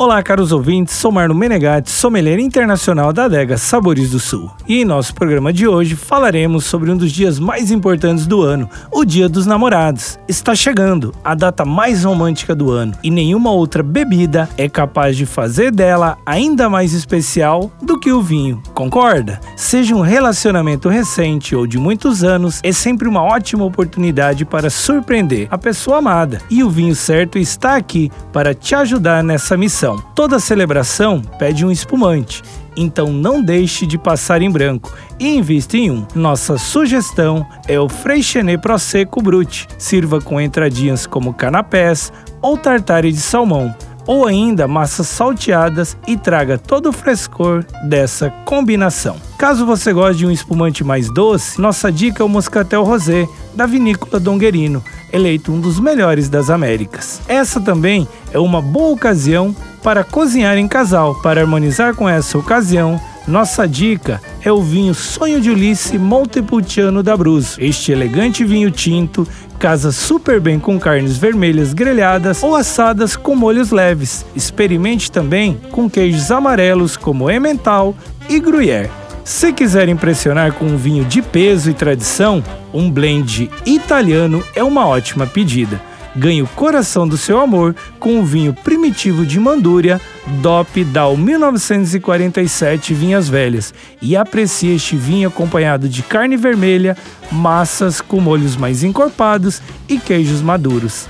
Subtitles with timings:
[0.00, 4.48] Olá, caros ouvintes, sou Marno Menegatti, sommelier internacional da adega Sabores do Sul.
[4.64, 8.70] E em nosso programa de hoje falaremos sobre um dos dias mais importantes do ano,
[8.92, 10.16] o Dia dos Namorados.
[10.28, 15.26] Está chegando, a data mais romântica do ano, e nenhuma outra bebida é capaz de
[15.26, 18.62] fazer dela ainda mais especial do que o vinho.
[18.74, 19.40] Concorda?
[19.56, 25.48] Seja um relacionamento recente ou de muitos anos, é sempre uma ótima oportunidade para surpreender
[25.50, 26.40] a pessoa amada.
[26.48, 29.87] E o vinho certo está aqui para te ajudar nessa missão.
[30.14, 32.42] Toda celebração pede um espumante,
[32.76, 36.06] então não deixe de passar em branco e invista em um.
[36.14, 39.66] Nossa sugestão é o Freixenet Prosecco Brut.
[39.78, 43.74] Sirva com entradinhas como canapés ou tartare de salmão
[44.08, 49.16] ou ainda massas salteadas e traga todo o frescor dessa combinação.
[49.36, 53.66] Caso você goste de um espumante mais doce, nossa dica é o Moscatel Rosé, da
[53.66, 57.20] vinícola Donguerino, eleito um dos melhores das Américas.
[57.28, 61.14] Essa também é uma boa ocasião para cozinhar em casal.
[61.16, 67.14] Para harmonizar com essa ocasião, nossa dica é o vinho Sonho de Ulisses Montepulciano da
[67.14, 67.58] Brus.
[67.58, 73.70] Este elegante vinho tinto casa super bem com carnes vermelhas grelhadas ou assadas com molhos
[73.70, 74.24] leves.
[74.34, 77.94] Experimente também com queijos amarelos como Emmental
[78.26, 78.90] e Gruyère.
[79.22, 82.42] Se quiser impressionar com um vinho de peso e tradição,
[82.72, 85.78] um blend italiano é uma ótima pedida.
[86.18, 90.00] Ganhe o coração do seu amor com o vinho primitivo de Mandúria,
[90.42, 96.96] DOP Dal 1947 Vinhas Velhas e aprecie este vinho acompanhado de carne vermelha,
[97.30, 101.06] massas com molhos mais encorpados e queijos maduros.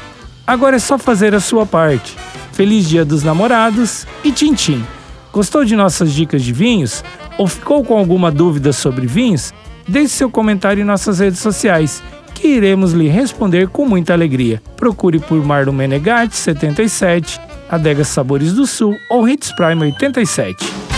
[0.47, 2.15] Agora é só fazer a sua parte.
[2.53, 4.85] Feliz Dia dos Namorados e tchim
[5.33, 7.03] Gostou de nossas dicas de vinhos?
[7.39, 9.55] Ou ficou com alguma dúvida sobre vinhos?
[9.89, 12.03] Deixe seu comentário em nossas redes sociais
[12.39, 14.63] que iremos lhe responder com muita alegria.
[14.77, 20.98] Procure por Marlon Menegatti 77, Adega Sabores do Sul ou Hits Prime 87.